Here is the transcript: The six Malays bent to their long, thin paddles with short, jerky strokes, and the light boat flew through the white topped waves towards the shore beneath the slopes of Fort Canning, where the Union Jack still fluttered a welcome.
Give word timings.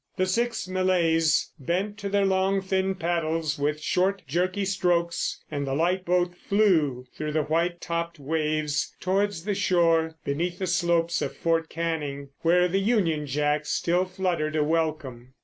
The 0.17 0.25
six 0.25 0.67
Malays 0.67 1.51
bent 1.59 1.99
to 1.99 2.09
their 2.09 2.25
long, 2.25 2.59
thin 2.59 2.95
paddles 2.95 3.59
with 3.59 3.79
short, 3.79 4.23
jerky 4.25 4.65
strokes, 4.65 5.43
and 5.51 5.67
the 5.67 5.75
light 5.75 6.05
boat 6.05 6.33
flew 6.35 7.05
through 7.15 7.33
the 7.33 7.43
white 7.43 7.79
topped 7.81 8.17
waves 8.17 8.95
towards 8.99 9.43
the 9.45 9.53
shore 9.53 10.15
beneath 10.25 10.57
the 10.57 10.65
slopes 10.65 11.21
of 11.21 11.37
Fort 11.37 11.69
Canning, 11.69 12.29
where 12.39 12.67
the 12.67 12.79
Union 12.81 13.27
Jack 13.27 13.67
still 13.67 14.05
fluttered 14.05 14.55
a 14.55 14.63
welcome. 14.63 15.35